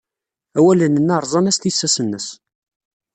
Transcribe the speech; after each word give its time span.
Awalen-nni 0.57 1.17
rẓan-as 1.23 1.57
tissas-nnes. 1.61 2.25